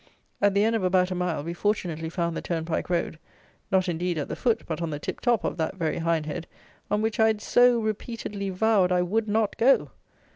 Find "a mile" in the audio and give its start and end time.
1.11-1.43